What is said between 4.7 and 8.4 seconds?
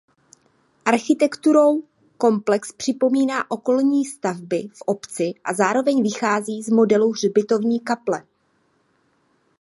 v obci a zároveň vychází z modelu hřbitovní kaple.